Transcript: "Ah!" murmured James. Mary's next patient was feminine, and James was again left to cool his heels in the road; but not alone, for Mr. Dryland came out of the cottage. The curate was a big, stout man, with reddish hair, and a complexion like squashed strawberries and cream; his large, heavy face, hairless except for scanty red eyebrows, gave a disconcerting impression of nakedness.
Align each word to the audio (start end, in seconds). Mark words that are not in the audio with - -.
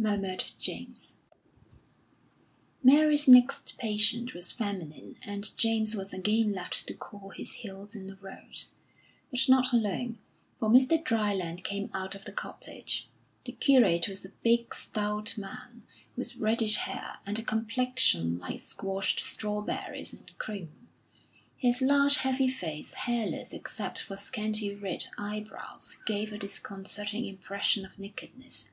"Ah!" 0.00 0.14
murmured 0.18 0.44
James. 0.60 1.14
Mary's 2.84 3.26
next 3.26 3.76
patient 3.78 4.32
was 4.32 4.52
feminine, 4.52 5.16
and 5.26 5.54
James 5.56 5.96
was 5.96 6.12
again 6.14 6.52
left 6.52 6.86
to 6.86 6.94
cool 6.94 7.30
his 7.30 7.52
heels 7.54 7.96
in 7.96 8.06
the 8.06 8.14
road; 8.16 8.64
but 9.32 9.46
not 9.48 9.72
alone, 9.72 10.18
for 10.60 10.68
Mr. 10.70 11.02
Dryland 11.02 11.64
came 11.64 11.90
out 11.92 12.14
of 12.14 12.24
the 12.24 12.32
cottage. 12.32 13.08
The 13.44 13.50
curate 13.52 14.06
was 14.08 14.24
a 14.24 14.28
big, 14.44 14.72
stout 14.72 15.36
man, 15.36 15.82
with 16.16 16.36
reddish 16.36 16.76
hair, 16.76 17.18
and 17.26 17.36
a 17.38 17.42
complexion 17.42 18.38
like 18.38 18.60
squashed 18.60 19.18
strawberries 19.20 20.14
and 20.14 20.36
cream; 20.38 20.88
his 21.56 21.82
large, 21.82 22.18
heavy 22.18 22.48
face, 22.48 22.94
hairless 22.94 23.52
except 23.52 23.98
for 24.00 24.16
scanty 24.16 24.72
red 24.74 25.06
eyebrows, 25.18 25.98
gave 26.06 26.32
a 26.32 26.38
disconcerting 26.38 27.26
impression 27.26 27.84
of 27.84 27.98
nakedness. 27.98 28.70